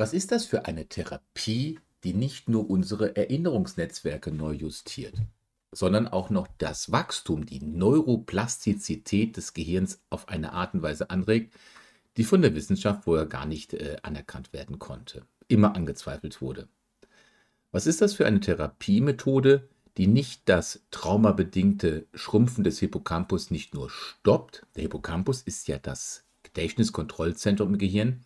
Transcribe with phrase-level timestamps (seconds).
[0.00, 5.12] Was ist das für eine Therapie, die nicht nur unsere Erinnerungsnetzwerke neu justiert,
[5.72, 11.52] sondern auch noch das Wachstum, die Neuroplastizität des Gehirns auf eine Art und Weise anregt,
[12.16, 16.66] die von der Wissenschaft vorher gar nicht äh, anerkannt werden konnte, immer angezweifelt wurde.
[17.70, 23.90] Was ist das für eine Therapiemethode, die nicht das traumabedingte Schrumpfen des Hippocampus nicht nur
[23.90, 28.24] stoppt, der Hippocampus ist ja das Gedächtniskontrollzentrum im Gehirn,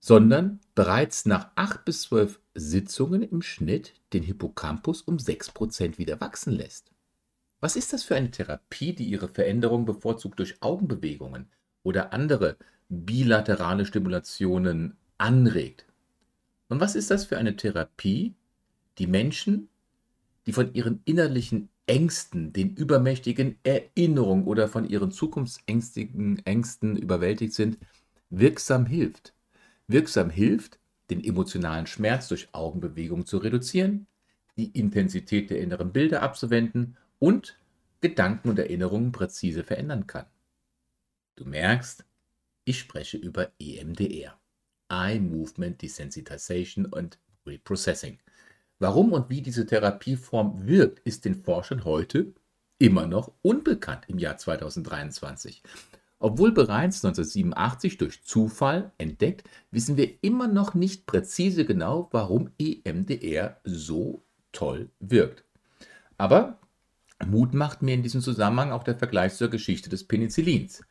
[0.00, 6.54] sondern bereits nach acht bis zwölf Sitzungen im Schnitt den Hippocampus um 6% wieder wachsen
[6.54, 6.90] lässt.
[7.60, 11.50] Was ist das für eine Therapie, die ihre Veränderung bevorzugt durch Augenbewegungen
[11.82, 12.56] oder andere
[12.88, 15.84] bilaterale Stimulationen anregt?
[16.68, 18.34] Und was ist das für eine Therapie,
[18.96, 19.68] die Menschen,
[20.46, 27.78] die von ihren innerlichen Ängsten, den übermächtigen Erinnerungen oder von ihren zukunftsängstigen Ängsten überwältigt sind,
[28.30, 29.34] wirksam hilft?
[29.90, 30.78] Wirksam hilft,
[31.10, 34.06] den emotionalen Schmerz durch Augenbewegung zu reduzieren,
[34.56, 37.58] die Intensität der inneren Bilder abzuwenden und
[38.00, 40.26] Gedanken und Erinnerungen präzise verändern kann.
[41.36, 42.04] Du merkst,
[42.64, 44.38] ich spreche über EMDR.
[44.88, 48.18] Eye Movement Desensitization und Reprocessing.
[48.78, 52.32] Warum und wie diese Therapieform wirkt, ist den Forschern heute
[52.78, 55.62] immer noch unbekannt im Jahr 2023.
[56.22, 63.58] Obwohl bereits 1987 durch Zufall entdeckt, wissen wir immer noch nicht präzise genau, warum EMDR
[63.64, 65.44] so toll wirkt.
[66.18, 66.60] Aber
[67.26, 70.82] Mut macht mir in diesem Zusammenhang auch der Vergleich zur Geschichte des Penicillins.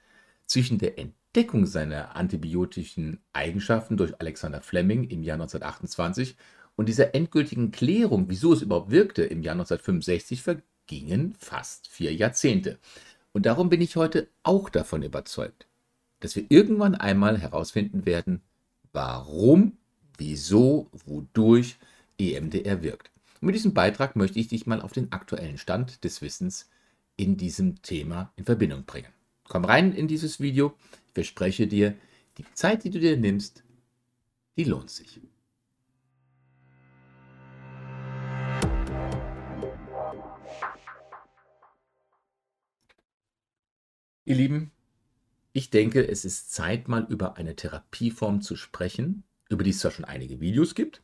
[0.48, 6.38] Zwischen der Entdeckung seiner antibiotischen Eigenschaften durch Alexander Fleming im Jahr 1928
[6.76, 12.80] und dieser endgültigen Klärung, wieso es überhaupt wirkte, im Jahr 1965 vergingen fast vier Jahrzehnte.
[13.40, 15.66] Und darum bin ich heute auch davon überzeugt,
[16.20, 18.42] dass wir irgendwann einmal herausfinden werden,
[18.92, 19.78] warum,
[20.18, 21.78] wieso, wodurch
[22.18, 23.12] EMDR wirkt.
[23.40, 26.70] Und mit diesem Beitrag möchte ich dich mal auf den aktuellen Stand des Wissens
[27.16, 29.14] in diesem Thema in Verbindung bringen.
[29.48, 30.74] Komm rein in dieses Video.
[31.08, 31.96] Ich verspreche dir,
[32.40, 33.64] die Zeit, die du dir nimmst,
[34.58, 35.22] die lohnt sich.
[44.30, 44.72] Ihr Lieben,
[45.54, 49.90] ich denke, es ist Zeit, mal über eine Therapieform zu sprechen, über die es zwar
[49.90, 51.02] schon einige Videos gibt,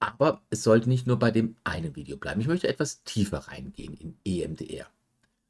[0.00, 2.40] aber es sollte nicht nur bei dem einen Video bleiben.
[2.40, 4.86] Ich möchte etwas tiefer reingehen in EMDR.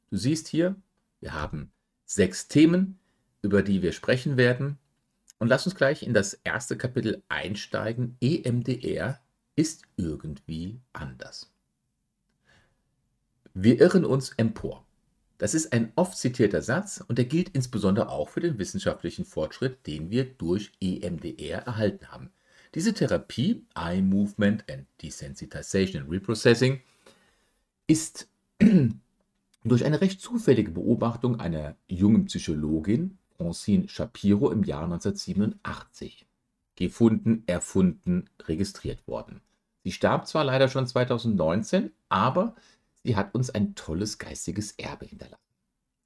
[0.09, 0.75] Du siehst hier,
[1.21, 1.71] wir haben
[2.03, 2.99] sechs Themen,
[3.41, 4.77] über die wir sprechen werden.
[5.37, 8.17] Und lass uns gleich in das erste Kapitel einsteigen.
[8.19, 9.21] EMDR
[9.55, 11.49] ist irgendwie anders.
[13.53, 14.85] Wir irren uns empor.
[15.39, 19.87] Das ist ein oft zitierter Satz und der gilt insbesondere auch für den wissenschaftlichen Fortschritt,
[19.87, 22.29] den wir durch EMDR erhalten haben.
[22.75, 26.81] Diese Therapie, Eye Movement and Desensitization and Reprocessing,
[27.87, 28.27] ist
[29.63, 36.27] durch eine recht zufällige Beobachtung einer jungen Psychologin, Francine Shapiro, im Jahr 1987
[36.75, 39.41] gefunden, erfunden, registriert worden.
[39.85, 42.55] Sie starb zwar leider schon 2019, aber
[43.03, 45.43] Sie hat uns ein tolles geistiges Erbe hinterlassen.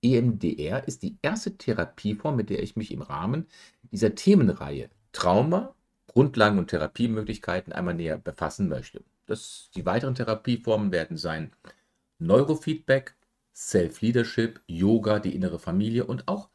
[0.02, 3.48] EMDR ist die erste Therapieform, mit der ich mich im Rahmen
[3.92, 5.76] dieser Themenreihe Trauma,
[6.08, 9.04] Grundlagen und Therapiemöglichkeiten einmal näher befassen möchte.
[9.26, 11.52] Das, die weiteren Therapieformen werden sein
[12.20, 13.16] Neurofeedback,
[13.56, 16.50] Self-Leadership, Yoga, die innere Familie und auch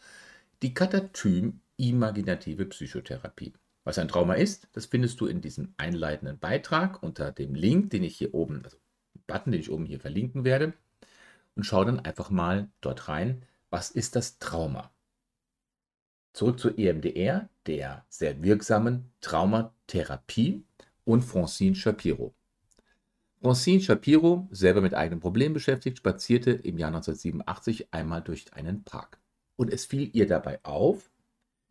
[0.62, 3.54] die Katatym-imaginative Psychotherapie.
[3.84, 8.02] Was ein Trauma ist, das findest du in diesem einleitenden Beitrag unter dem Link, den
[8.02, 8.76] ich hier oben, also
[9.28, 10.72] Button, den ich oben hier verlinken werde.
[11.54, 14.90] Und schau dann einfach mal dort rein, was ist das Trauma?
[16.32, 20.64] Zurück zur EMDR, der sehr wirksamen Traumatherapie
[21.04, 22.34] und Francine Shapiro.
[23.40, 29.18] Francine Shapiro, selber mit eigenem Problem beschäftigt, spazierte im Jahr 1987 einmal durch einen Park.
[29.56, 31.10] Und es fiel ihr dabei auf,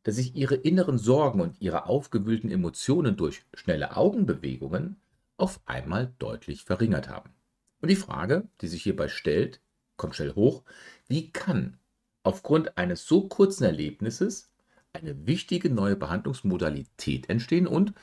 [0.03, 4.97] dass sich ihre inneren Sorgen und ihre aufgewühlten Emotionen durch schnelle Augenbewegungen
[5.35, 7.36] auf einmal deutlich verringert haben.
[7.81, 9.61] Und die Frage, die sich hierbei stellt,
[9.97, 10.63] kommt schnell hoch,
[11.07, 11.77] wie kann
[12.23, 14.51] aufgrund eines so kurzen Erlebnisses
[14.93, 17.93] eine wichtige neue Behandlungsmodalität entstehen und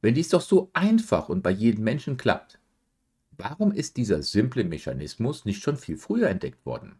[0.00, 2.58] wenn dies doch so einfach und bei jedem Menschen klappt,
[3.36, 6.96] warum ist dieser simple Mechanismus nicht schon viel früher entdeckt worden?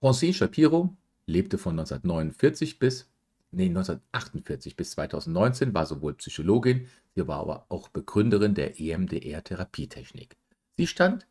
[0.00, 0.96] Francine Shapiro
[1.26, 3.10] lebte von 1949 bis
[3.50, 10.36] nee, 1948 bis 2019, war sowohl Psychologin, sie war aber auch Begründerin der EMDR-Therapietechnik.
[10.76, 11.26] Sie stand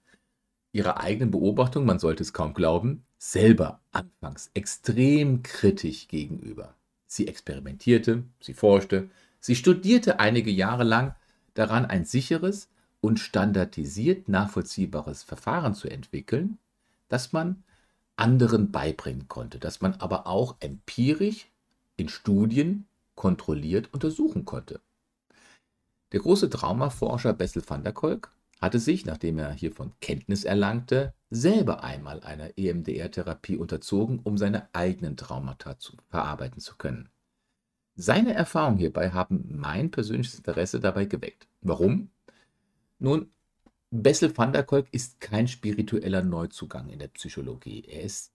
[0.72, 6.76] ihrer eigenen Beobachtung, man sollte es kaum glauben, selber anfangs extrem kritisch gegenüber.
[7.08, 9.10] Sie experimentierte, sie forschte,
[9.40, 11.16] sie studierte einige Jahre lang
[11.54, 16.58] daran, ein sicheres und standardisiert nachvollziehbares Verfahren zu entwickeln,
[17.08, 17.64] das man
[18.16, 21.48] anderen beibringen konnte, das man aber auch empirisch
[21.98, 24.80] in Studien kontrolliert untersuchen konnte.
[26.14, 31.84] Der große Traumaforscher Bessel van der Kolk hatte sich, nachdem er hiervon Kenntnis erlangte, selber
[31.84, 37.10] einmal einer EMDR-Therapie unterzogen, um seine eigenen Traumata zu verarbeiten zu können.
[37.96, 41.48] Seine Erfahrungen hierbei haben mein persönliches Interesse dabei geweckt.
[41.62, 42.10] Warum?
[43.00, 43.32] Nun,
[43.90, 47.84] Bessel van der Kolk ist kein spiritueller Neuzugang in der Psychologie.
[47.88, 48.34] Er ist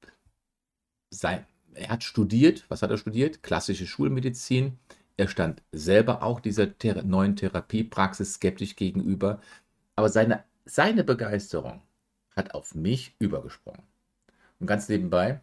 [1.10, 3.42] sein, er hat studiert, was hat er studiert?
[3.42, 4.78] Klassische Schulmedizin.
[5.16, 9.40] Er stand selber auch dieser Thera neuen Therapiepraxis skeptisch gegenüber,
[9.94, 11.82] aber seine, seine Begeisterung
[12.34, 13.82] hat auf mich übergesprungen.
[14.58, 15.42] Und ganz nebenbei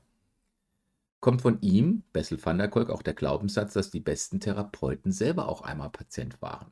[1.20, 5.50] kommt von ihm, Bessel van der Kolk, auch der Glaubenssatz, dass die besten Therapeuten selber
[5.50, 6.72] auch einmal Patient waren.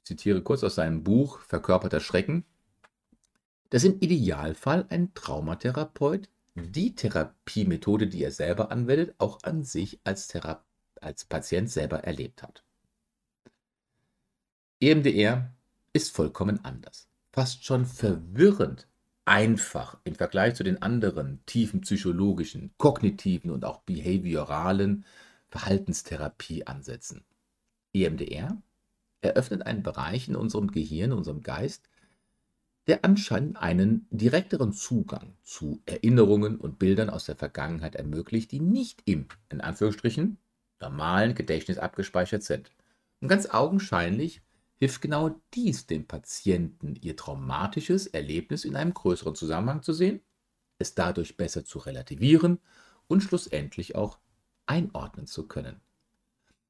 [0.00, 2.44] Ich zitiere kurz aus seinem Buch Verkörperter Schrecken.
[3.70, 10.28] Dass im Idealfall ein Traumatherapeut die Therapiemethode, die er selber anwendet, auch an sich als,
[10.28, 10.64] Thera
[11.00, 12.64] als Patient selber erlebt hat.
[14.80, 15.52] EMDR
[15.92, 18.86] ist vollkommen anders fast schon verwirrend
[19.24, 25.04] einfach im Vergleich zu den anderen tiefen psychologischen, kognitiven und auch behavioralen
[25.48, 27.24] Verhaltenstherapieansätzen.
[27.92, 28.62] EMDR
[29.20, 31.90] eröffnet einen Bereich in unserem Gehirn, in unserem Geist,
[32.86, 39.02] der anscheinend einen direkteren Zugang zu Erinnerungen und Bildern aus der Vergangenheit ermöglicht, die nicht
[39.06, 40.38] im, in Anführungsstrichen,
[40.80, 42.70] normalen Gedächtnis abgespeichert sind.
[43.20, 44.42] Und ganz augenscheinlich
[44.76, 50.20] hilft genau dies dem Patienten, ihr traumatisches Erlebnis in einem größeren Zusammenhang zu sehen,
[50.78, 52.58] es dadurch besser zu relativieren
[53.06, 54.18] und schlussendlich auch
[54.66, 55.80] einordnen zu können.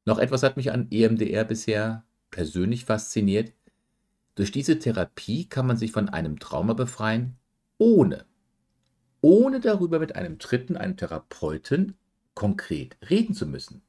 [0.05, 3.53] Noch etwas hat mich an EMDR bisher persönlich fasziniert.
[4.35, 7.37] Durch diese Therapie kann man sich von einem Trauma befreien,
[7.79, 8.27] ohne,
[9.21, 11.97] ohne darüber mit einem Dritten, einem Therapeuten,
[12.35, 13.83] konkret reden zu müssen.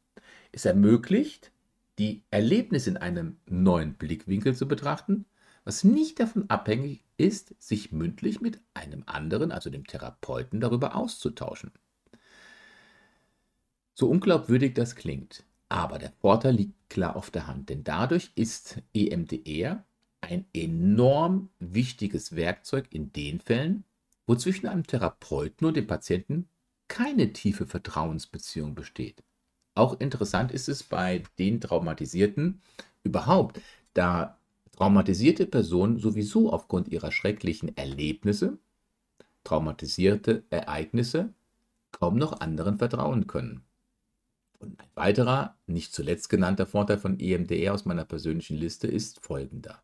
[0.51, 1.51] Es ermöglicht,
[1.97, 5.25] die Erlebnisse in einem neuen Blickwinkel zu betrachten,
[5.63, 11.71] was nicht davon abhängig ist, sich mündlich mit einem anderen, also dem Therapeuten, darüber auszutauschen.
[13.95, 18.81] So unglaubwürdig das klingt, aber der Vorteil liegt klar auf der Hand, denn dadurch ist
[18.93, 19.83] EMDR
[20.25, 23.83] ein enorm wichtiges Werkzeug in den Fällen,
[24.27, 26.47] wo zwischen einem Therapeuten und dem Patienten
[26.87, 29.23] keine tiefe Vertrauensbeziehung besteht.
[29.75, 32.61] Auch interessant ist es bei den Traumatisierten
[33.03, 33.61] überhaupt,
[33.93, 34.37] da
[34.75, 38.57] traumatisierte Personen sowieso aufgrund ihrer schrecklichen Erlebnisse,
[39.43, 41.33] traumatisierte Ereignisse,
[41.91, 43.63] kaum noch anderen vertrauen können.
[44.59, 49.81] Und ein weiterer, nicht zuletzt genannter Vorteil von EMDR aus meiner persönlichen Liste ist folgender.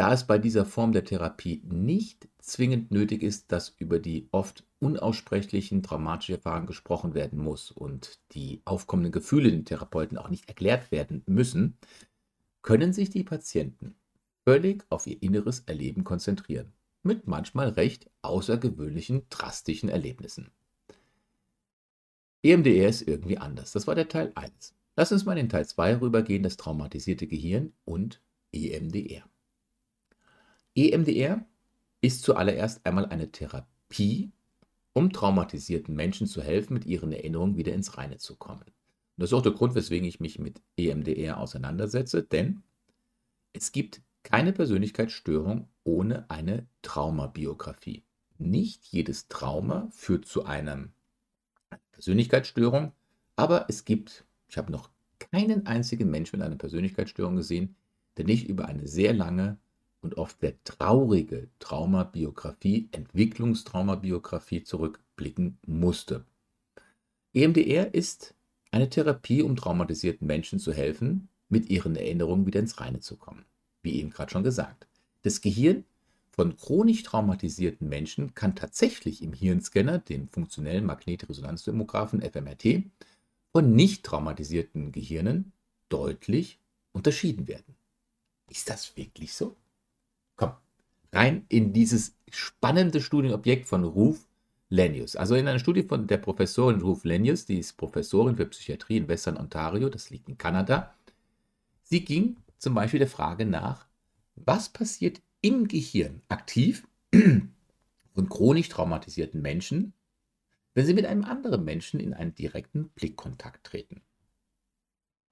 [0.00, 4.64] Da es bei dieser Form der Therapie nicht zwingend nötig ist, dass über die oft
[4.78, 10.90] unaussprechlichen traumatischen Erfahrungen gesprochen werden muss und die aufkommenden Gefühle den Therapeuten auch nicht erklärt
[10.90, 11.76] werden müssen,
[12.62, 13.94] können sich die Patienten
[14.46, 16.72] völlig auf ihr inneres Erleben konzentrieren,
[17.02, 20.50] mit manchmal recht außergewöhnlichen, drastischen Erlebnissen.
[22.42, 23.72] EMDR ist irgendwie anders.
[23.72, 24.74] Das war der Teil 1.
[24.96, 28.22] Lass uns mal in Teil 2 rübergehen, das traumatisierte Gehirn und
[28.52, 29.24] EMDR.
[30.74, 31.44] EMDR
[32.00, 34.32] ist zuallererst einmal eine Therapie,
[34.92, 38.62] um traumatisierten Menschen zu helfen, mit ihren Erinnerungen wieder ins Reine zu kommen.
[38.62, 38.72] Und
[39.16, 42.62] das ist auch der Grund, weswegen ich mich mit EMDR auseinandersetze, denn
[43.52, 48.04] es gibt keine Persönlichkeitsstörung ohne eine Traumabiografie.
[48.38, 50.88] Nicht jedes Trauma führt zu einer
[51.92, 52.92] Persönlichkeitsstörung,
[53.36, 57.76] aber es gibt, ich habe noch keinen einzigen Menschen mit einer Persönlichkeitsstörung gesehen,
[58.16, 59.58] der nicht über eine sehr lange
[60.00, 66.24] und oft sehr traurige Traumabiografie, Entwicklungstraumabiografie zurückblicken musste.
[67.32, 68.34] EMDR ist
[68.70, 73.44] eine Therapie, um traumatisierten Menschen zu helfen, mit ihren Erinnerungen wieder ins Reine zu kommen.
[73.82, 74.86] Wie eben gerade schon gesagt.
[75.22, 75.84] Das Gehirn
[76.30, 82.84] von chronisch traumatisierten Menschen kann tatsächlich im Hirnscanner, dem funktionellen Magnetresonanztomographen fMRT,
[83.52, 85.52] von nicht traumatisierten Gehirnen
[85.88, 86.60] deutlich
[86.92, 87.74] unterschieden werden.
[88.48, 89.56] Ist das wirklich so?
[91.12, 94.20] Rein in dieses spannende Studienobjekt von Ruth
[94.68, 95.16] Lenius.
[95.16, 99.08] Also in einer Studie von der Professorin Ruth Lenius, die ist Professorin für Psychiatrie in
[99.08, 100.94] Western Ontario, das liegt in Kanada.
[101.82, 103.88] Sie ging zum Beispiel der Frage nach,
[104.36, 109.92] was passiert im Gehirn aktiv von chronisch traumatisierten Menschen,
[110.74, 114.02] wenn sie mit einem anderen Menschen in einen direkten Blickkontakt treten.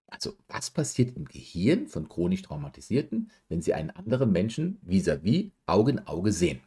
[0.08, 5.92] Also was passiert im Gehirn von chronisch Traumatisierten, wenn sie einen anderen Menschen vis-à-vis Auge
[5.92, 6.60] in Auge sehen?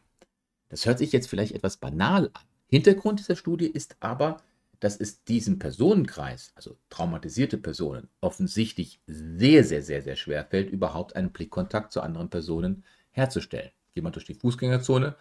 [0.68, 2.42] Das hört sich jetzt vielleicht etwas banal an.
[2.68, 4.38] Hintergrund dieser Studie ist aber,
[4.80, 11.14] dass es diesem Personenkreis, also traumatisierte Personen, offensichtlich sehr, sehr, sehr, sehr schwer fällt, überhaupt
[11.14, 13.70] einen Blickkontakt zu anderen Personen herzustellen.
[13.94, 15.14] Geh mal durch die Fußgängerzone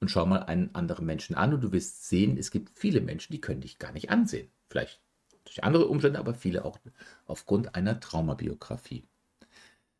[0.00, 3.32] und schau mal einen anderen Menschen an und du wirst sehen, es gibt viele Menschen,
[3.32, 4.50] die können dich gar nicht ansehen.
[4.68, 5.00] Vielleicht
[5.48, 6.78] durch andere Umstände, aber viele auch
[7.26, 9.04] aufgrund einer Traumabiografie.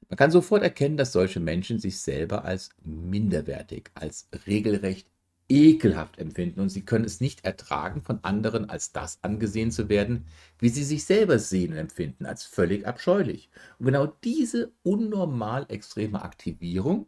[0.08, 5.08] Man kann sofort erkennen, dass solche Menschen sich selber als minderwertig, als regelrecht
[5.48, 10.26] ekelhaft empfinden und sie können es nicht ertragen, von anderen als das angesehen zu werden,
[10.58, 13.48] wie sie sich selber sehen und empfinden, als völlig abscheulich.
[13.78, 17.06] Und genau diese unnormal extreme Aktivierung,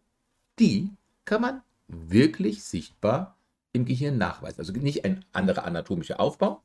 [0.59, 0.90] die
[1.25, 3.37] kann man wirklich sichtbar
[3.73, 4.61] im Gehirn nachweisen.
[4.61, 6.62] Also nicht ein anderer anatomischer Aufbau,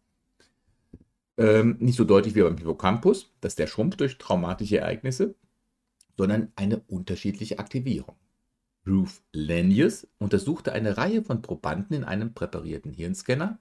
[1.38, 5.36] ähm, nicht so deutlich wie beim Hippocampus, dass der schrumpft durch traumatische Ereignisse,
[6.18, 8.16] sondern eine unterschiedliche Aktivierung.
[8.88, 13.60] Ruth Lenius untersuchte eine Reihe von Probanden in einem präparierten Hirnscanner,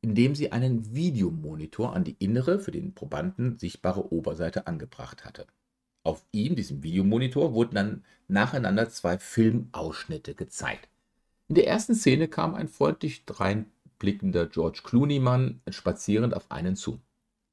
[0.00, 5.46] indem sie einen Videomonitor an die innere, für den Probanden sichtbare Oberseite angebracht hatte.
[6.02, 10.88] Auf ihm, diesem Videomonitor, wurden dann nacheinander zwei Filmausschnitte gezeigt.
[11.48, 13.24] In der ersten Szene kam ein freundlich
[13.98, 17.00] dreinblickender George Clooney-Mann spazierend auf einen zu.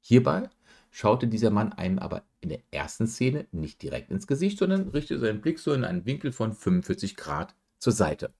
[0.00, 0.48] Hierbei
[0.90, 5.20] schaute dieser Mann einem aber in der ersten Szene nicht direkt ins Gesicht, sondern richtete
[5.20, 8.32] seinen Blick so in einen Winkel von 45 Grad zur Seite.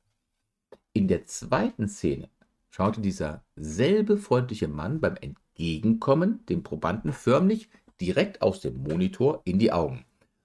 [0.93, 2.31] In der zweiten Szene
[2.71, 7.69] schaute dieser selbe freundliche Mann beim Entgegenkommen dem Probanden förmlich
[8.01, 10.05] direkt aus dem Monitor in die Augen.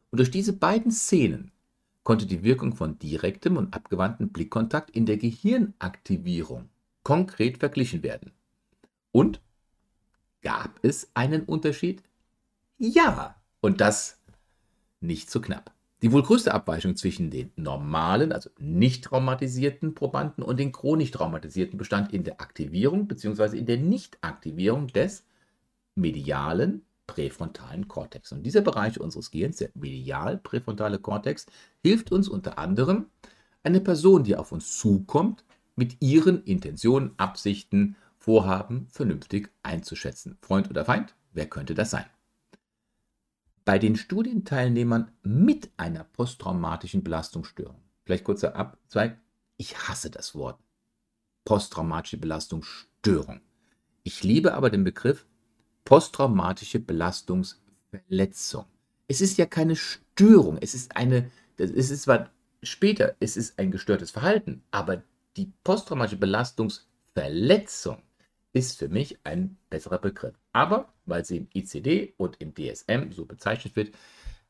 [0.09, 1.51] Und durch diese beiden Szenen
[2.03, 6.69] konnte die Wirkung von direktem und abgewandtem Blickkontakt in der Gehirnaktivierung
[7.03, 8.31] konkret verglichen werden.
[9.12, 9.41] Und
[10.41, 12.03] gab es einen Unterschied?
[12.77, 14.20] Ja, und das
[15.00, 15.74] nicht so knapp.
[16.01, 21.77] Die wohl größte Abweichung zwischen den normalen, also nicht traumatisierten Probanden und den chronisch traumatisierten
[21.77, 23.58] bestand in der Aktivierung bzw.
[23.58, 25.25] in der Nichtaktivierung des
[25.93, 28.31] medialen präfrontalen Kortex.
[28.31, 31.46] Und dieser Bereich unseres Gehirns, der medial-präfrontale Kortex,
[31.84, 33.08] hilft uns unter anderem,
[33.63, 35.43] eine Person, die auf uns zukommt,
[35.75, 40.37] mit ihren Intentionen, Absichten, Vorhaben vernünftig einzuschätzen.
[40.41, 41.15] Freund oder Feind?
[41.33, 42.05] Wer könnte das sein?
[43.65, 49.19] Bei den Studienteilnehmern mit einer posttraumatischen Belastungsstörung, vielleicht kurzer Abzweig,
[49.57, 50.59] ich hasse das Wort
[51.45, 53.41] posttraumatische Belastungsstörung.
[54.03, 55.25] Ich liebe aber den Begriff
[55.85, 58.65] posttraumatische Belastungsverletzung.
[59.07, 62.29] Es ist ja keine Störung, es ist eine, es ist zwar
[62.63, 65.03] später, es ist ein gestörtes Verhalten, aber
[65.38, 68.01] die posttraumatische Belastungsverletzung
[68.53, 70.35] ist für mich ein besserer Begriff.
[70.51, 73.95] Aber weil sie im ICD und im DSM so bezeichnet wird,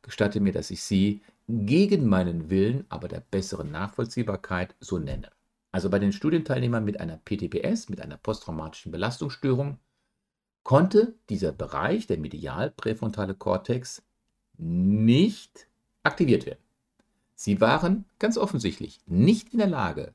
[0.01, 5.29] gestatte mir, dass ich sie gegen meinen Willen, aber der besseren Nachvollziehbarkeit so nenne.
[5.71, 9.77] Also bei den Studienteilnehmern mit einer PTBS, mit einer posttraumatischen Belastungsstörung,
[10.63, 14.03] konnte dieser Bereich, der medial-präfrontale Kortex,
[14.57, 15.67] nicht
[16.03, 16.59] aktiviert werden.
[17.35, 20.13] Sie waren ganz offensichtlich nicht in der Lage,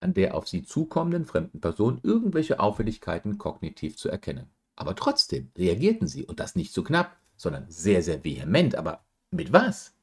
[0.00, 4.46] an der auf sie zukommenden fremden Person irgendwelche Auffälligkeiten kognitiv zu erkennen.
[4.76, 8.76] Aber trotzdem reagierten sie, und das nicht zu knapp, sondern sehr, sehr vehement.
[8.76, 9.94] Aber mit was?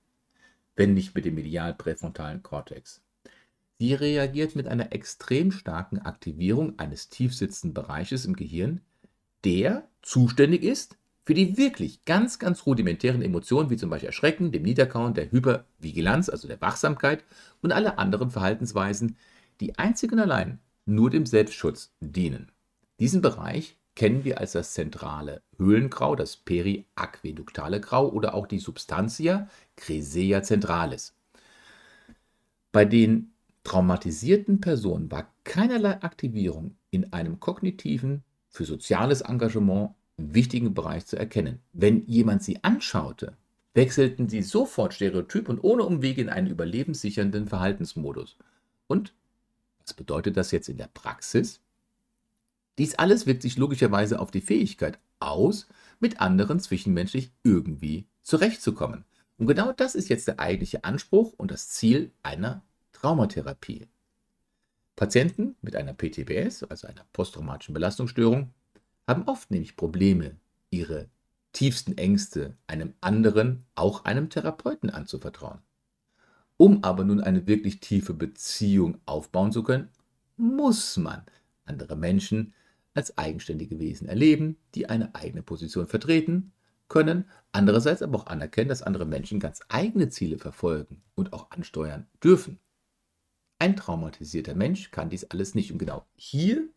[0.75, 3.01] Wenn nicht mit dem medial-präfrontalen Kortex.
[3.79, 8.81] Sie reagiert mit einer extrem starken Aktivierung eines tiefsitzenden Bereiches im Gehirn,
[9.43, 14.63] der zuständig ist für die wirklich ganz, ganz rudimentären Emotionen, wie zum Beispiel Erschrecken, dem
[14.63, 17.23] Niederkauen, der Hypervigilanz, also der Wachsamkeit
[17.61, 19.17] und alle anderen Verhaltensweisen,
[19.59, 22.51] die einzig und allein nur dem Selbstschutz dienen.
[22.99, 29.47] Diesen Bereich kennen wir als das zentrale Höhlengrau, das periaquäduktale Grau oder auch die Substantia
[29.75, 31.13] cresea centralis.
[32.71, 33.31] Bei den
[33.63, 41.59] traumatisierten Personen war keinerlei Aktivierung in einem kognitiven für soziales Engagement wichtigen Bereich zu erkennen.
[41.73, 43.37] Wenn jemand sie anschaute,
[43.73, 48.37] wechselten sie sofort stereotyp und ohne Umwege in einen überlebenssichernden Verhaltensmodus.
[48.87, 49.13] Und
[49.85, 51.61] was bedeutet das jetzt in der Praxis?
[52.77, 55.67] Dies alles wirkt sich logischerweise auf die Fähigkeit aus,
[55.99, 59.05] mit anderen zwischenmenschlich irgendwie zurechtzukommen.
[59.37, 62.63] Und genau das ist jetzt der eigentliche Anspruch und das Ziel einer
[62.93, 63.87] Traumatherapie.
[64.95, 68.53] Patienten mit einer PTBS, also einer posttraumatischen Belastungsstörung,
[69.07, 70.37] haben oft nämlich Probleme,
[70.71, 71.09] ihre
[71.51, 75.59] tiefsten Ängste einem anderen, auch einem Therapeuten anzuvertrauen.
[76.57, 79.89] Um aber nun eine wirklich tiefe Beziehung aufbauen zu können,
[80.37, 81.23] muss man
[81.65, 82.53] andere Menschen
[82.93, 86.53] als eigenständige Wesen erleben, die eine eigene Position vertreten,
[86.87, 92.07] können, andererseits aber auch anerkennen, dass andere Menschen ganz eigene Ziele verfolgen und auch ansteuern
[92.23, 92.59] dürfen.
[93.59, 96.69] Ein traumatisierter Mensch kann dies alles nicht und genau hier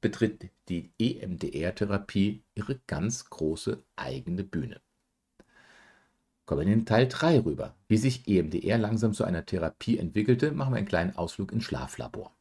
[0.00, 4.80] betritt die EMDR-Therapie ihre ganz große eigene Bühne.
[6.46, 7.74] Kommen wir in Teil 3 rüber.
[7.88, 12.32] Wie sich EMDR langsam zu einer Therapie entwickelte, machen wir einen kleinen Ausflug ins Schlaflabor.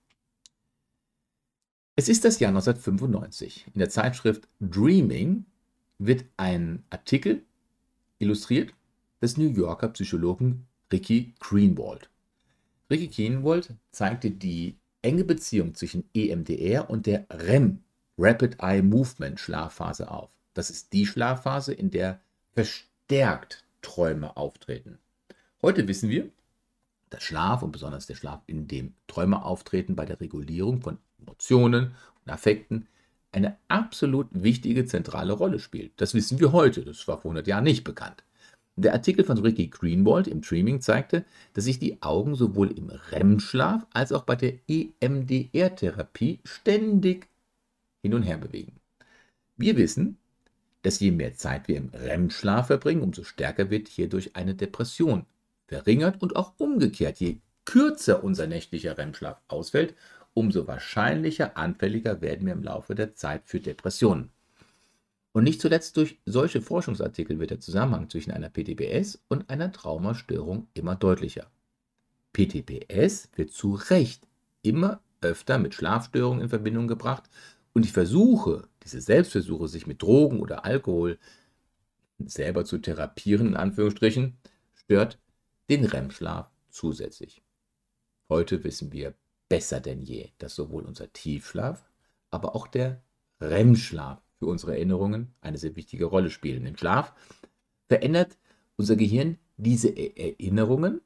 [1.96, 3.68] Es ist das Jahr 1995.
[3.74, 5.46] In der Zeitschrift Dreaming
[6.00, 7.44] wird ein Artikel
[8.20, 8.74] illustriert
[9.22, 12.10] des New Yorker Psychologen Ricky Greenwald.
[12.90, 17.84] Ricky Greenwald zeigte die enge Beziehung zwischen EMDR und der REM,
[18.18, 20.30] Rapid Eye Movement Schlafphase auf.
[20.54, 23.63] Das ist die Schlafphase, in der verstärkt
[23.94, 24.98] Träume auftreten.
[25.62, 26.30] Heute wissen wir,
[27.12, 31.92] dass Schlaf und besonders der Schlaf, in dem Träume auftreten, bei der Regulierung von Emotionen
[32.26, 32.88] und Affekten
[33.32, 35.92] eine absolut wichtige zentrale Rolle spielt.
[35.98, 38.24] Das wissen wir heute, das war vor 100 Jahren nicht bekannt.
[38.76, 41.24] Der Artikel von Ricky Greenwald im Dreaming zeigte,
[41.54, 47.28] dass sich die Augen sowohl im REM-Schlaf als auch bei der EMDR-Therapie ständig
[48.02, 48.74] hin und her bewegen.
[49.56, 50.18] Wir wissen,
[50.84, 55.26] dass je mehr Zeit wir im REM-Schlaf verbringen, umso stärker wird hierdurch eine Depression
[55.66, 57.20] verringert und auch umgekehrt.
[57.20, 59.96] Je kürzer unser nächtlicher REM-Schlaf ausfällt,
[60.34, 64.30] umso wahrscheinlicher anfälliger werden wir im Laufe der Zeit für Depressionen.
[65.32, 70.68] Und nicht zuletzt durch solche Forschungsartikel wird der Zusammenhang zwischen einer PTBS und einer Traumastörung
[70.74, 71.50] immer deutlicher.
[72.34, 74.28] PTBS wird zu Recht
[74.62, 77.24] immer öfter mit Schlafstörungen in Verbindung gebracht
[77.74, 81.18] und die Versuche, diese Selbstversuche, sich mit Drogen oder Alkohol
[82.20, 84.38] selber zu therapieren, in Anführungsstrichen,
[84.74, 85.20] stört
[85.70, 87.44] den REM-Schlaf zusätzlich.
[88.30, 89.14] Heute wissen wir
[89.50, 91.90] besser denn je, dass sowohl unser Tiefschlaf,
[92.32, 93.02] aber auch der
[93.42, 96.66] REM-Schlaf für unsere Erinnerungen eine sehr wichtige Rolle spielen.
[96.66, 97.14] Im Schlaf
[97.88, 98.38] verändert
[98.76, 101.02] unser Gehirn diese e- Erinnerungen,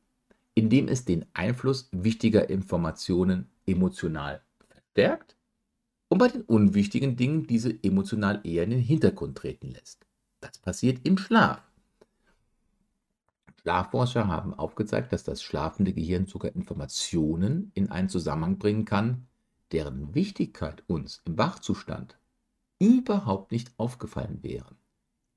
[0.53, 5.36] indem es den Einfluss wichtiger Informationen emotional verstärkt
[6.09, 10.05] und bei den unwichtigen Dingen diese emotional eher in den Hintergrund treten lässt.
[10.39, 11.61] Das passiert im Schlaf.
[13.61, 19.27] Schlafforscher haben aufgezeigt, dass das schlafende Gehirn sogar Informationen in einen Zusammenhang bringen kann,
[19.73, 22.17] deren Wichtigkeit uns im Wachzustand
[22.79, 24.77] überhaupt nicht aufgefallen wären.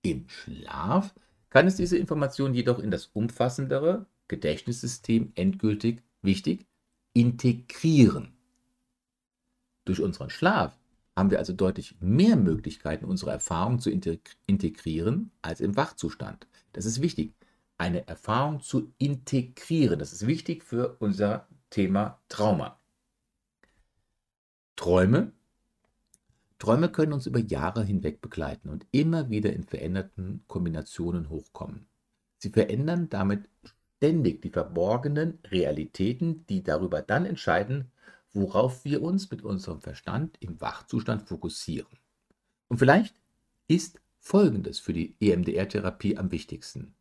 [0.03, 1.15] Im Schlaf
[1.49, 6.67] kann es diese Informationen jedoch in das umfassendere Gedächtnissystem endgültig wichtig
[7.13, 8.37] integrieren.
[9.85, 10.79] Durch unseren Schlaf
[11.17, 16.47] haben wir also deutlich mehr Möglichkeiten, unsere Erfahrungen zu integrieren als im Wachzustand.
[16.73, 17.35] Das ist wichtig,
[17.79, 19.99] eine Erfahrung zu integrieren.
[19.99, 22.79] Das ist wichtig für unser Thema Trauma.
[24.77, 25.33] Träume
[26.61, 31.87] Träume können uns über Jahre hinweg begleiten und immer wieder in veränderten Kombinationen hochkommen.
[32.37, 33.49] Sie verändern damit
[33.97, 37.91] ständig die verborgenen Realitäten, die darüber dann entscheiden,
[38.33, 41.99] worauf wir uns mit unserem Verstand im Wachzustand fokussieren.
[42.69, 43.15] Und vielleicht
[43.67, 46.95] ist Folgendes für die EMDR-Therapie am wichtigsten.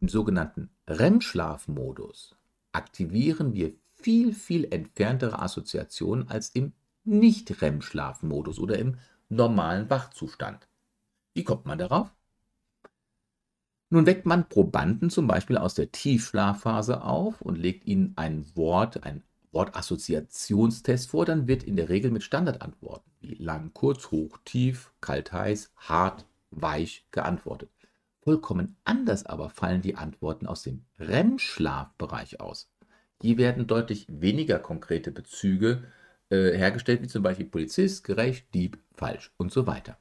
[0.00, 2.36] Im sogenannten REM-Schlafmodus
[2.72, 6.72] aktivieren wir viel, viel entferntere Assoziationen als im
[7.04, 10.68] nicht-REM-Schlafmodus oder im normalen Wachzustand.
[11.32, 12.12] Wie kommt man darauf?
[13.88, 19.04] Nun weckt man Probanden zum Beispiel aus der Tiefschlafphase auf und legt ihnen ein Wort,
[19.04, 24.92] ein Wortassoziationstest vor, dann wird in der Regel mit Standardantworten wie lang, kurz, hoch, tief,
[25.00, 27.70] kalt, heiß, hart, weich geantwortet.
[28.22, 32.70] Vollkommen anders aber fallen die Antworten aus dem REM-Schlafbereich aus.
[33.22, 35.84] Hier werden deutlich weniger konkrete Bezüge
[36.30, 39.98] äh, hergestellt, wie zum Beispiel Polizist, gerecht, Dieb, falsch und so weiter.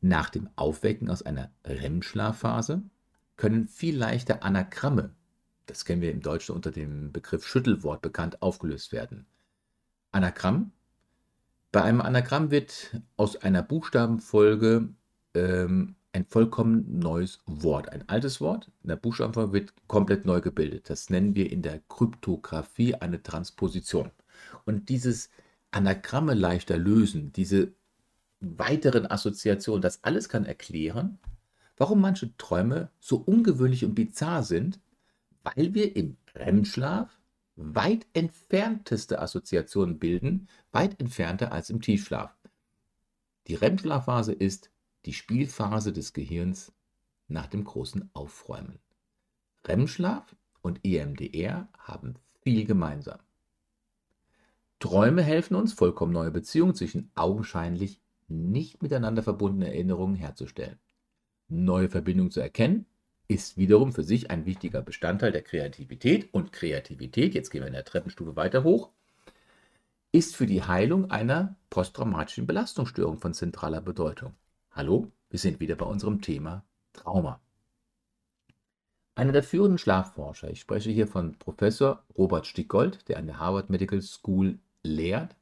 [0.00, 2.82] Nach dem Aufwecken aus einer REM-Schlafphase
[3.36, 5.14] können viel leichter Anagramme,
[5.66, 9.26] das kennen wir im Deutschen unter dem Begriff Schüttelwort bekannt, aufgelöst werden.
[10.10, 10.72] Anagramm.
[11.70, 14.88] Bei einem Anagramm wird aus einer Buchstabenfolge
[15.34, 18.70] ähm, ein vollkommen neues Wort, ein altes Wort.
[18.82, 20.90] In der Buchstabenfolge wird komplett neu gebildet.
[20.90, 24.10] Das nennen wir in der Kryptographie eine Transposition.
[24.66, 25.30] Und dieses
[25.70, 27.72] Anagramme leichter lösen, diese
[28.40, 31.18] weiteren Assoziationen, das alles kann erklären,
[31.78, 34.80] warum manche Träume so ungewöhnlich und bizarr sind,
[35.42, 37.18] weil wir im REM-Schlaf
[37.56, 42.34] weit entfernteste Assoziationen bilden, weit entfernter als im Tiefschlaf.
[43.46, 44.70] Die REM-Schlafphase ist
[45.04, 46.72] die Spielphase des Gehirns
[47.28, 48.78] nach dem großen Aufräumen.
[49.66, 53.18] REM-Schlaf und EMDR haben viel gemeinsam.
[54.78, 60.78] Träume helfen uns, vollkommen neue Beziehungen zwischen augenscheinlich nicht miteinander verbundene Erinnerungen herzustellen.
[61.48, 62.86] Neue Verbindungen zu erkennen
[63.32, 67.72] ist wiederum für sich ein wichtiger Bestandteil der Kreativität und Kreativität, jetzt gehen wir in
[67.72, 68.90] der Treppenstufe weiter hoch,
[70.12, 74.34] ist für die Heilung einer posttraumatischen Belastungsstörung von zentraler Bedeutung.
[74.70, 77.40] Hallo, wir sind wieder bei unserem Thema Trauma.
[79.14, 83.70] Einer der führenden Schlafforscher, ich spreche hier von Professor Robert Stickgold, der an der Harvard
[83.70, 85.34] Medical School lehrt,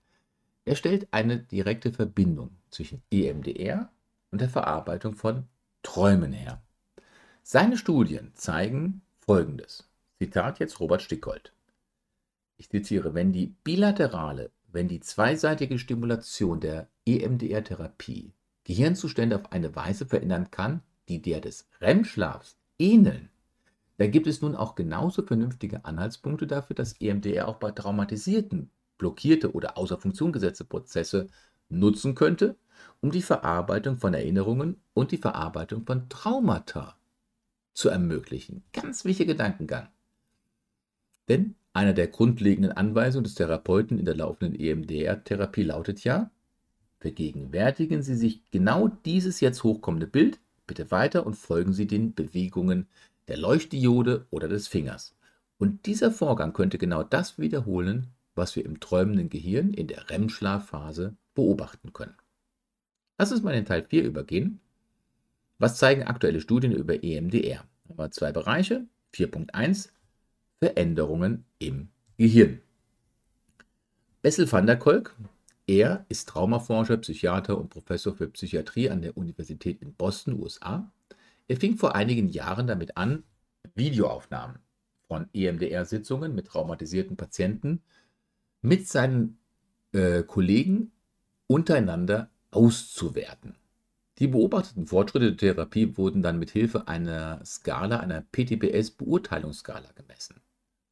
[0.64, 3.90] er stellt eine direkte Verbindung zwischen EMDR
[4.30, 5.48] und der Verarbeitung von
[5.82, 6.62] Träumen her.
[7.42, 9.88] Seine Studien zeigen Folgendes.
[10.18, 11.52] Zitat jetzt Robert Stickgold.
[12.58, 20.06] Ich zitiere, wenn die bilaterale, wenn die zweiseitige Stimulation der EMDR-Therapie Gehirnzustände auf eine Weise
[20.06, 23.30] verändern kann, die der des REM-Schlafs ähneln,
[23.96, 29.52] da gibt es nun auch genauso vernünftige Anhaltspunkte dafür, dass EMDR auch bei traumatisierten, blockierte
[29.52, 31.28] oder außer Funktion gesetzte Prozesse
[31.68, 32.56] nutzen könnte,
[33.00, 36.96] um die Verarbeitung von Erinnerungen und die Verarbeitung von Traumata
[37.80, 38.62] zu ermöglichen.
[38.72, 39.88] Ganz wichtiger Gedankengang.
[41.28, 46.30] Denn einer der grundlegenden Anweisungen des Therapeuten in der laufenden EMDR-Therapie lautet ja,
[46.98, 52.86] vergegenwärtigen Sie sich genau dieses jetzt hochkommende Bild bitte weiter und folgen Sie den Bewegungen
[53.28, 55.16] der Leuchtdiode oder des Fingers.
[55.56, 61.16] Und dieser Vorgang könnte genau das wiederholen, was wir im träumenden Gehirn in der REM-Schlafphase
[61.34, 62.14] beobachten können.
[63.18, 64.60] Lass uns mal in Teil 4 übergehen.
[65.60, 67.66] Was zeigen aktuelle Studien über EMDR?
[67.90, 68.86] Haben zwei Bereiche.
[69.14, 69.90] 4.1
[70.58, 72.62] Veränderungen im Gehirn.
[74.22, 75.14] Bessel van der Kolk,
[75.66, 80.90] er ist Traumaforscher, Psychiater und Professor für Psychiatrie an der Universität in Boston, USA.
[81.46, 83.24] Er fing vor einigen Jahren damit an,
[83.74, 84.60] Videoaufnahmen
[85.08, 87.82] von EMDR-Sitzungen mit traumatisierten Patienten
[88.62, 89.38] mit seinen
[89.92, 90.92] äh, Kollegen
[91.48, 93.59] untereinander auszuwerten.
[94.20, 100.42] Die beobachteten Fortschritte der Therapie wurden dann mit Hilfe einer Skala, einer PTBS-Beurteilungsskala gemessen.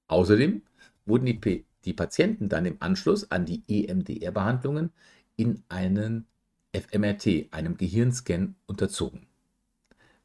[0.07, 0.63] Außerdem
[1.05, 4.93] wurden die, die Patienten dann im Anschluss an die EMDR-Behandlungen
[5.37, 6.27] in einen
[6.73, 9.27] fMRT, einem Gehirnscan, unterzogen.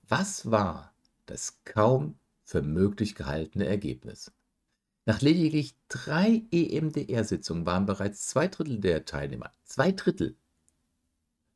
[0.08, 0.94] Was war
[1.26, 4.32] das kaum für möglich gehaltene Ergebnis?
[5.06, 10.38] Nach lediglich drei EMDR-Sitzungen waren bereits zwei Drittel der Teilnehmer, zwei Drittel,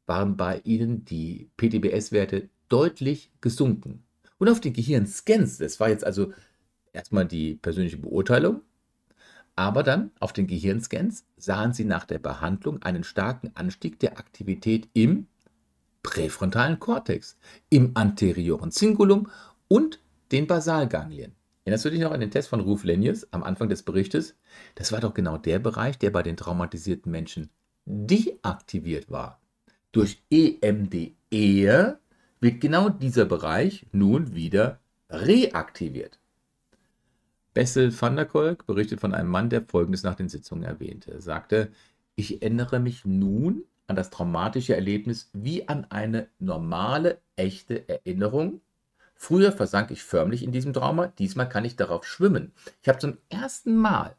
[0.08, 4.04] waren bei ihnen die PTBS-Werte deutlich gesunken.
[4.39, 6.34] Und auf den Gehirnscans, das war jetzt also
[6.93, 8.62] erstmal die persönliche Beurteilung,
[9.56, 14.88] aber dann auf den Gehirnscans sahen sie nach der Behandlung einen starken Anstieg der Aktivität
[14.93, 15.28] im
[16.04, 17.38] präfrontalen Kortex,
[17.70, 19.30] im anterioren Cingulum
[19.67, 20.00] und
[20.32, 21.34] den Basalganglien.
[21.65, 24.36] Erinnerst du dich noch an den Test von Ruf Lenius am Anfang des Berichtes?
[24.76, 27.50] Das war doch genau der Bereich, der bei den traumatisierten Menschen
[27.86, 29.41] deaktiviert war.
[29.98, 32.00] Durch EMDR
[32.40, 34.80] wird genau dieser Bereich nun wieder
[35.10, 36.20] reaktiviert.
[37.56, 41.14] Bessel van der Kolk berichtet von einem Mann, der Folgendes nach den Sitzungen erwähnte.
[41.14, 41.72] Er sagte,
[42.14, 48.62] ich erinnere mich nun an das traumatische Erlebnis wie an eine normale, echte Erinnerung.
[49.16, 52.52] Früher versank ich förmlich in diesem Trauma, diesmal kann ich darauf schwimmen.
[52.84, 54.16] Ich habe zum ersten Mal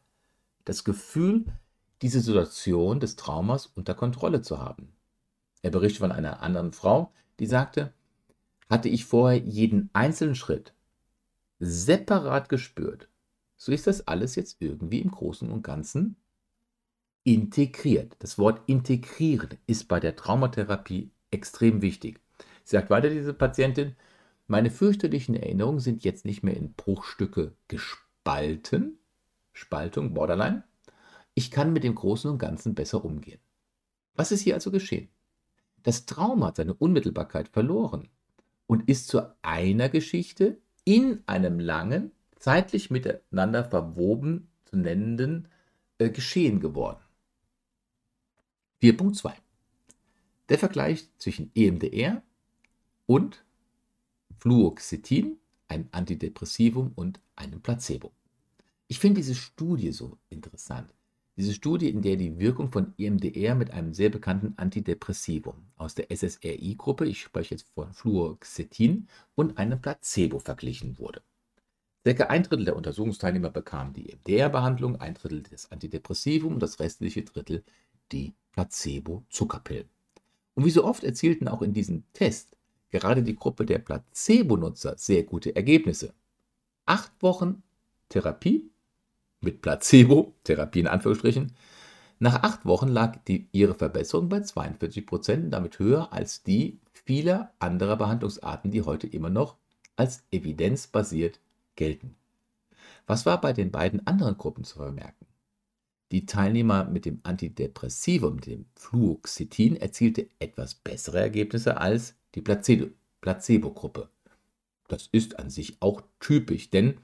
[0.64, 1.44] das Gefühl,
[2.02, 4.97] diese Situation des Traumas unter Kontrolle zu haben.
[5.62, 7.92] Er berichtet von einer anderen Frau, die sagte,
[8.68, 10.74] hatte ich vorher jeden einzelnen Schritt
[11.60, 13.08] separat gespürt,
[13.56, 16.16] so ist das alles jetzt irgendwie im Großen und Ganzen
[17.24, 18.16] integriert.
[18.20, 22.20] Das Wort integrieren ist bei der Traumatherapie extrem wichtig.
[22.62, 23.96] Sagt weiter diese Patientin,
[24.46, 28.98] meine fürchterlichen Erinnerungen sind jetzt nicht mehr in Bruchstücke gespalten,
[29.52, 30.62] Spaltung, Borderline.
[31.34, 33.40] Ich kann mit dem Großen und Ganzen besser umgehen.
[34.14, 35.08] Was ist hier also geschehen?
[35.82, 38.08] Das Trauma hat seine Unmittelbarkeit verloren
[38.66, 45.48] und ist zu einer Geschichte in einem langen, zeitlich miteinander verwoben zu nennenden
[45.98, 47.00] äh, Geschehen geworden.
[48.82, 49.32] 4.2
[50.48, 52.22] Der Vergleich zwischen EMDR
[53.06, 53.44] und
[54.38, 58.12] Fluoxetin, ein Antidepressivum und einem Placebo.
[58.86, 60.94] Ich finde diese Studie so interessant.
[61.38, 66.10] Diese Studie, in der die Wirkung von EMDR mit einem sehr bekannten Antidepressivum aus der
[66.10, 71.22] SSRI-Gruppe, ich spreche jetzt von Fluoxetin, und einem Placebo verglichen wurde.
[72.04, 77.22] Circa ein Drittel der Untersuchungsteilnehmer bekamen die EMDR-Behandlung, ein Drittel das Antidepressivum und das restliche
[77.22, 77.62] Drittel
[78.10, 79.88] die Placebo-Zuckerpillen.
[80.54, 82.56] Und wie so oft erzielten auch in diesem Test
[82.90, 86.14] gerade die Gruppe der Placebo-Nutzer sehr gute Ergebnisse.
[86.84, 87.62] Acht Wochen
[88.08, 88.72] Therapie
[89.40, 91.52] mit Placebo, Therapie in Anführungsstrichen,
[92.20, 97.52] Nach acht Wochen lag die, ihre Verbesserung bei 42 Prozent, damit höher als die vieler
[97.60, 99.56] anderer Behandlungsarten, die heute immer noch
[99.94, 101.38] als evidenzbasiert
[101.76, 102.16] gelten.
[103.06, 105.26] Was war bei den beiden anderen Gruppen zu vermerken?
[106.10, 114.08] Die Teilnehmer mit dem Antidepressivum, dem Fluoxetin, erzielte etwas bessere Ergebnisse als die Placebo-Gruppe.
[114.88, 116.98] Das ist an sich auch typisch, denn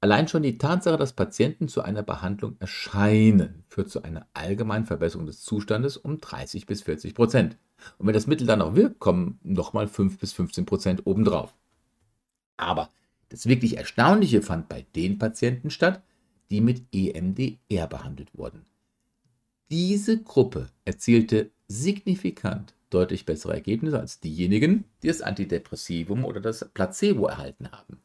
[0.00, 5.26] allein schon die Tatsache, dass Patienten zu einer Behandlung erscheinen, führt zu einer allgemeinen Verbesserung
[5.26, 7.56] des Zustandes um 30 bis 40 Prozent.
[7.98, 11.54] Und wenn das Mittel dann auch wirkt, kommen nochmal 5 bis 15 Prozent obendrauf.
[12.56, 12.90] Aber
[13.30, 16.02] das wirklich Erstaunliche fand bei den Patienten statt,
[16.50, 18.66] die mit EMDR behandelt wurden.
[19.70, 27.26] Diese Gruppe erzielte signifikant deutlich bessere Ergebnisse als diejenigen, die das Antidepressivum oder das Placebo
[27.26, 27.98] erhalten haben.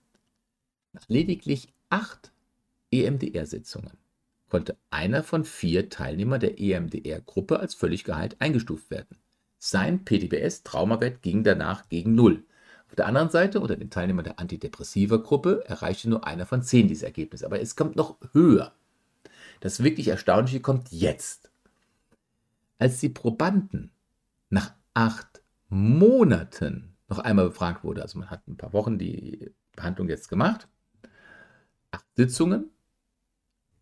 [0.94, 2.32] Nach lediglich acht
[2.92, 3.98] EMDR-Sitzungen
[4.50, 9.18] konnte einer von vier Teilnehmern der EMDR-Gruppe als völlig geheilt eingestuft werden.
[9.58, 12.46] Sein PTBS-Traumawert ging danach gegen Null.
[12.88, 17.04] Auf der anderen Seite, unter den Teilnehmern der Antidepressiva-Gruppe, erreichte nur einer von zehn dieses
[17.04, 17.44] Ergebnis.
[17.44, 18.74] Aber es kommt noch höher.
[19.60, 21.50] Das wirklich Erstaunliche kommt jetzt.
[22.78, 23.92] Als die Probanden
[24.50, 30.10] nach acht Monaten noch einmal befragt wurde, also man hat ein paar Wochen die Behandlung
[30.10, 30.75] jetzt gemacht, acht
[32.16, 32.72] Sitzungen,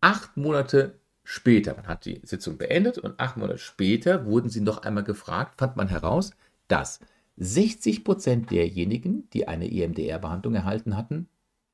[0.01, 4.79] acht Monate später, man hat die Sitzung beendet und acht Monate später wurden sie noch
[4.79, 6.31] einmal gefragt, fand man heraus,
[6.67, 6.99] dass
[7.37, 11.27] 60 Prozent derjenigen, die eine EMDR-Behandlung erhalten hatten,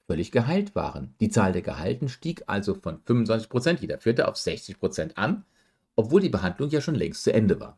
[0.07, 1.15] völlig geheilt waren.
[1.19, 5.45] Die Zahl der Gehalten stieg also von 25 Prozent, jeder vierte, auf 60 Prozent an,
[5.95, 7.77] obwohl die Behandlung ja schon längst zu Ende war.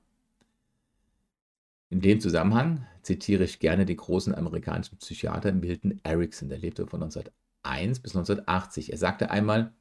[1.89, 7.03] In dem Zusammenhang zitiere ich gerne den großen amerikanischen Psychiater Milton Erickson, der lebte von
[7.03, 8.91] 1901 bis 1980.
[8.91, 9.71] Er sagte einmal,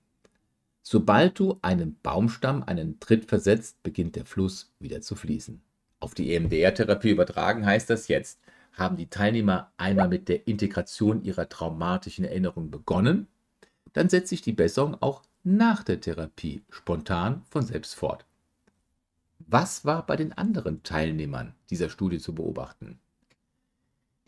[0.82, 5.60] sobald du einem Baumstamm einen Tritt versetzt, beginnt der Fluss wieder zu fließen.
[5.98, 8.40] Auf die EMDR-Therapie übertragen heißt das jetzt,
[8.72, 13.26] haben die Teilnehmer einmal mit der Integration ihrer traumatischen Erinnerungen begonnen,
[13.92, 18.24] dann setzt sich die Besserung auch nach der Therapie spontan von selbst fort.
[19.38, 23.00] Was war bei den anderen Teilnehmern dieser Studie zu beobachten?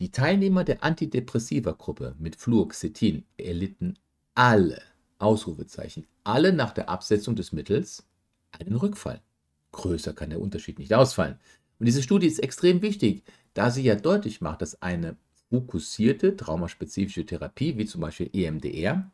[0.02, 4.00] Die Teilnehmer der Antidepressiva-Gruppe mit Fluoxetin erlitten
[4.34, 4.82] alle,
[5.20, 8.04] Ausrufezeichen, alle nach der Absetzung des Mittels
[8.50, 9.22] einen Rückfall.
[9.70, 11.38] Größer kann der Unterschied nicht ausfallen.
[11.78, 13.22] Und diese Studie ist extrem wichtig,
[13.54, 15.16] da sie ja deutlich macht, dass eine
[15.48, 19.08] fokussierte traumaspezifische Therapie, wie zum Beispiel EMDR,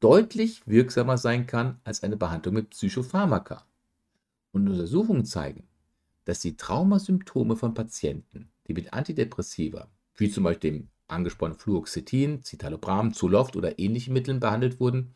[0.00, 3.64] deutlich wirksamer sein kann als eine Behandlung mit Psychopharmaka.
[4.50, 5.68] Und Untersuchungen zeigen,
[6.24, 13.12] dass die Traumasymptome von Patienten, die mit Antidepressiva, wie zum Beispiel dem angesprochenen Fluoxetin, Citalopram,
[13.12, 15.14] Zoloft oder ähnlichen Mitteln behandelt wurden,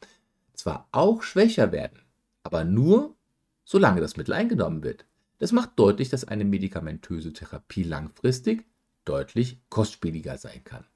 [0.54, 2.00] zwar auch schwächer werden,
[2.42, 3.16] aber nur,
[3.64, 5.06] solange das Mittel eingenommen wird.
[5.38, 8.66] Das macht deutlich, dass eine medikamentöse Therapie langfristig
[9.04, 10.86] deutlich kostspieliger sein kann.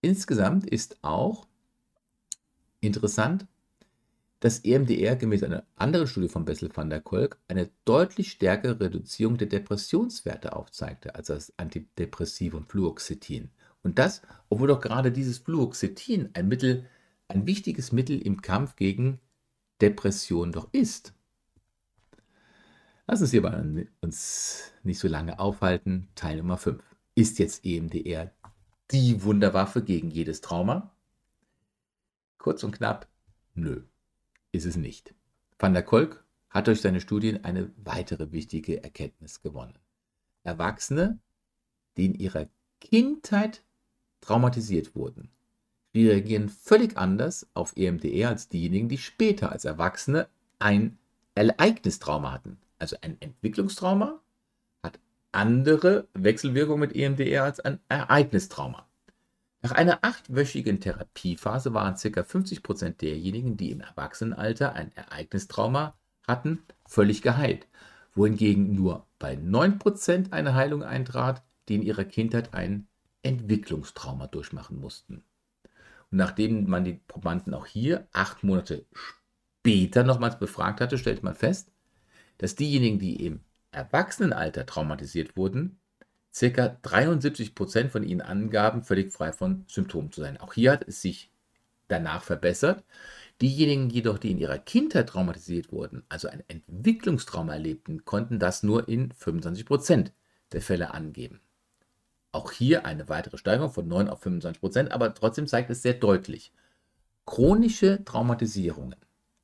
[0.00, 1.46] Insgesamt ist auch
[2.80, 3.46] interessant,
[4.40, 9.36] dass EMDR gemäß einer anderen Studie von Bessel van der Kolk eine deutlich stärkere Reduzierung
[9.36, 13.50] der Depressionswerte aufzeigte als das Antidepressivum Fluoxetin.
[13.82, 16.86] Und das, obwohl doch gerade dieses Fluoxetin ein Mittel,
[17.26, 19.20] ein wichtiges Mittel im Kampf gegen
[19.80, 21.14] Depression doch ist.
[23.06, 26.08] Lass uns hier mal uns nicht so lange aufhalten.
[26.14, 26.82] Teil Nummer 5.
[27.14, 28.30] Ist jetzt EMDR
[28.90, 30.94] die Wunderwaffe gegen jedes Trauma?
[32.38, 33.08] Kurz und knapp,
[33.54, 33.82] nö,
[34.58, 35.14] ist es nicht.
[35.58, 39.78] Van der Kolk hat durch seine Studien eine weitere wichtige Erkenntnis gewonnen.
[40.44, 41.18] Erwachsene,
[41.96, 42.48] die in ihrer
[42.80, 43.62] Kindheit
[44.20, 45.30] traumatisiert wurden,
[45.94, 50.98] reagieren völlig anders auf EMDR als diejenigen, die später als Erwachsene ein
[51.34, 54.20] Ereignistrauma hatten also ein Entwicklungstrauma,
[54.82, 54.98] hat
[55.32, 58.87] andere Wechselwirkungen mit EMDR als ein Ereignistrauma.
[59.60, 62.20] Nach einer achtwöchigen Therapiephase waren ca.
[62.20, 67.66] 50% derjenigen, die im Erwachsenenalter ein Ereignistrauma hatten, völlig geheilt,
[68.14, 72.86] wohingegen nur bei 9% eine Heilung eintrat, die in ihrer Kindheit ein
[73.22, 75.24] Entwicklungstrauma durchmachen mussten.
[76.10, 81.34] Und nachdem man die Probanden auch hier acht Monate später nochmals befragt hatte, stellte man
[81.34, 81.72] fest,
[82.38, 83.40] dass diejenigen, die im
[83.72, 85.80] Erwachsenenalter traumatisiert wurden,
[86.38, 86.68] ca.
[86.82, 90.38] 73 Prozent von ihnen angaben, völlig frei von Symptomen zu sein.
[90.38, 91.30] Auch hier hat es sich
[91.88, 92.84] danach verbessert.
[93.40, 98.88] Diejenigen jedoch, die in ihrer Kindheit traumatisiert wurden, also ein Entwicklungstrauma erlebten, konnten das nur
[98.88, 100.12] in 25 Prozent
[100.52, 101.40] der Fälle angeben.
[102.32, 105.94] Auch hier eine weitere Steigerung von 9 auf 25 Prozent, aber trotzdem zeigt es sehr
[105.94, 106.52] deutlich,
[107.26, 108.96] chronische Traumatisierungen,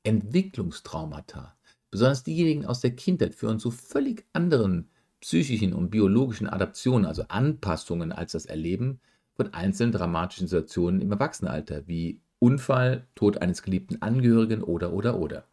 [0.03, 1.55] Entwicklungstraumata
[1.95, 4.89] Besonders diejenigen aus der Kindheit führen zu völlig anderen
[5.21, 8.99] psychischen und biologischen Adaptionen, also Anpassungen, als das Erleben
[9.35, 15.47] von einzelnen dramatischen Situationen im Erwachsenenalter, wie Unfall, Tod eines geliebten Angehörigen oder oder oder.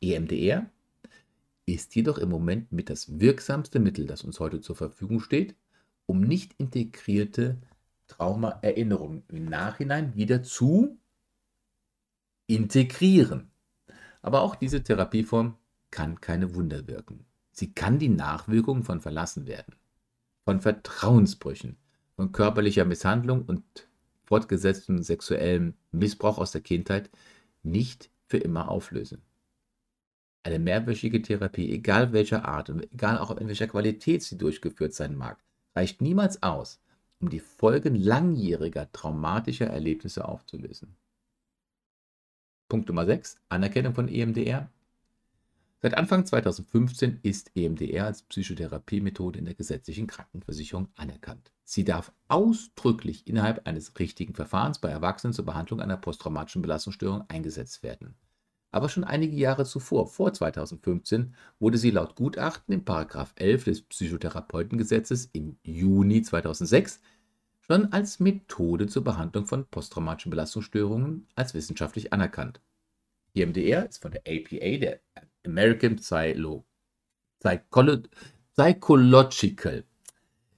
[0.00, 0.68] EMDR
[1.64, 5.56] ist jedoch im Moment mit das wirksamste Mittel, das uns heute zur Verfügung steht,
[6.06, 7.58] um nicht integrierte
[8.06, 10.98] Traumaerinnerungen im Nachhinein wieder zu
[12.46, 13.50] integrieren.
[14.22, 15.56] Aber auch diese Therapieform
[15.90, 17.24] kann keine Wunder wirken.
[17.58, 19.76] Sie kann die Nachwirkungen von Verlassenwerden,
[20.44, 21.78] von Vertrauensbrüchen,
[22.14, 23.64] von körperlicher Misshandlung und
[24.24, 27.10] fortgesetztem sexuellem Missbrauch aus der Kindheit
[27.62, 29.22] nicht für immer auflösen.
[30.42, 35.16] Eine mehrwöchige Therapie, egal welcher Art und egal auch in welcher Qualität sie durchgeführt sein
[35.16, 35.42] mag,
[35.74, 36.80] reicht niemals aus,
[37.20, 40.94] um die Folgen langjähriger traumatischer Erlebnisse aufzulösen.
[42.68, 43.38] Punkt Nummer 6.
[43.48, 44.70] Anerkennung von EMDR.
[45.82, 51.52] Seit Anfang 2015 ist EMDR als Psychotherapiemethode in der gesetzlichen Krankenversicherung anerkannt.
[51.64, 57.82] Sie darf ausdrücklich innerhalb eines richtigen Verfahrens bei Erwachsenen zur Behandlung einer posttraumatischen Belastungsstörung eingesetzt
[57.82, 58.16] werden.
[58.70, 65.28] Aber schon einige Jahre zuvor, vor 2015, wurde sie laut Gutachten in 11 des Psychotherapeutengesetzes
[65.32, 67.00] im Juni 2006
[67.60, 72.60] schon als Methode zur Behandlung von posttraumatischen Belastungsstörungen als wissenschaftlich anerkannt.
[73.34, 75.00] EMDR ist von der APA, der
[75.46, 76.66] American Psylo
[77.40, 78.02] Psycholo
[78.56, 79.84] Psychological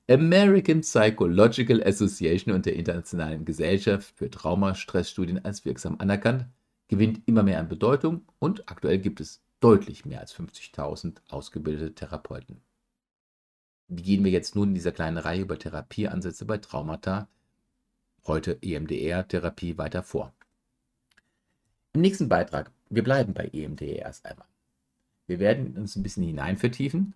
[0.09, 6.47] American Psychological Association und der Internationalen Gesellschaft für Traumastressstudien als wirksam anerkannt
[6.89, 12.63] gewinnt immer mehr an Bedeutung und aktuell gibt es deutlich mehr als 50.000 ausgebildete Therapeuten.
[13.89, 17.29] Wie gehen wir jetzt nun in dieser kleinen Reihe über Therapieansätze bei Traumata,
[18.27, 20.35] heute EMDR-Therapie, weiter vor?
[21.93, 24.47] Im nächsten Beitrag, wir bleiben bei EMDR erst einmal.
[25.29, 27.15] Wir werden uns ein bisschen hinein vertiefen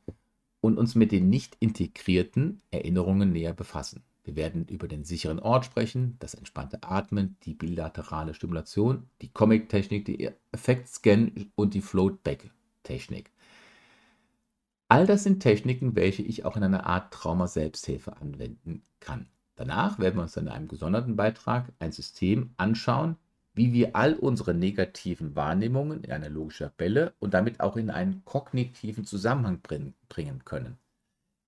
[0.60, 4.04] und uns mit den nicht integrierten Erinnerungen näher befassen.
[4.22, 10.04] Wir werden über den sicheren Ort sprechen, das entspannte Atmen, die bilaterale Stimulation, die Comic-Technik,
[10.04, 13.32] die Effektscan und die Float-Back-Technik.
[14.88, 19.26] All das sind Techniken, welche ich auch in einer Art Trauma-Selbsthilfe anwenden kann.
[19.56, 23.16] Danach werden wir uns in einem gesonderten Beitrag ein System anschauen,
[23.54, 28.24] wie wir all unsere negativen Wahrnehmungen in eine logische Tabelle und damit auch in einen
[28.24, 30.78] kognitiven Zusammenhang bringen können.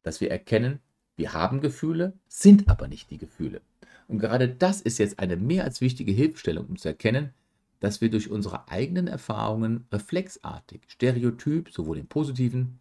[0.03, 0.81] Dass wir erkennen,
[1.17, 3.63] wir haben Gefühle, sind aber nicht die Gefühle.
[4.07, 7.33] Und gerade das ist jetzt eine mehr als wichtige Hilfestellung, um zu erkennen,
[7.81, 12.81] dass wir durch unsere eigenen Erfahrungen reflexartig, stereotyp, sowohl in positiven,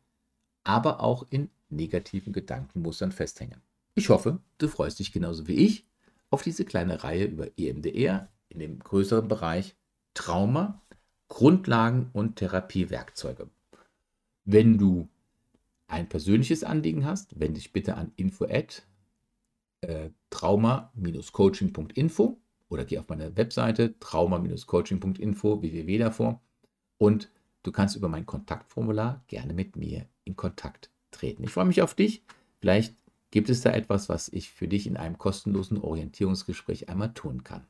[0.63, 3.61] aber auch in negativen Gedankenmustern festhängen.
[3.95, 5.85] Ich hoffe, du freust dich genauso wie ich
[6.29, 9.75] auf diese kleine Reihe über EMDR in dem größeren Bereich
[10.13, 10.81] Trauma,
[11.27, 13.49] Grundlagen und Therapiewerkzeuge.
[14.45, 15.09] Wenn du
[15.87, 18.87] ein persönliches Anliegen hast, wende dich bitte an info at
[19.81, 22.37] äh, trauma-coaching.info
[22.69, 26.41] oder geh auf meine Webseite trauma-coaching.info www davor
[26.97, 27.29] und
[27.63, 31.43] du kannst über mein Kontaktformular gerne mit mir in Kontakt treten.
[31.43, 32.23] Ich freue mich auf dich.
[32.59, 32.95] Vielleicht
[33.31, 37.65] gibt es da etwas, was ich für dich in einem kostenlosen Orientierungsgespräch einmal tun kann.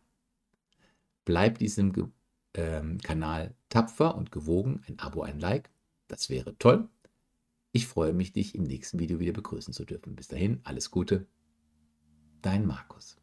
[1.25, 1.93] Bleib diesem
[2.53, 4.81] ähm, Kanal tapfer und gewogen.
[4.88, 5.69] Ein Abo, ein Like,
[6.07, 6.89] das wäre toll.
[7.71, 10.15] Ich freue mich, dich im nächsten Video wieder begrüßen zu dürfen.
[10.15, 11.25] Bis dahin, alles Gute.
[12.41, 13.17] Dein Markus.